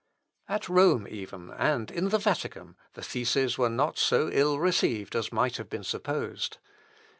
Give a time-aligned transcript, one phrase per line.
[0.49, 5.31] At Rome even, and in the Vatican, the theses were not so ill received as
[5.31, 6.57] might have been supposed.